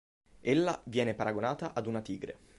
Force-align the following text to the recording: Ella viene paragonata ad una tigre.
Ella 0.41 0.81
viene 0.85 1.13
paragonata 1.13 1.73
ad 1.75 1.85
una 1.85 2.01
tigre. 2.01 2.35